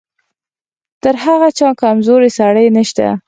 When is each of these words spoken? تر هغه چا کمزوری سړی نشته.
تر 1.03 1.15
هغه 1.25 1.49
چا 1.57 1.69
کمزوری 1.81 2.29
سړی 2.39 2.67
نشته. 2.77 3.05